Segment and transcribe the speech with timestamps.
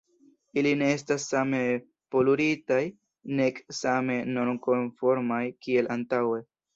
[0.59, 1.57] Ili ne estas same
[2.15, 2.79] poluritaj,
[3.41, 6.41] nek same normkonformaj kiel antaŭe.